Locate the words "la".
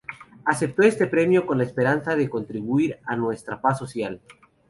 1.59-1.63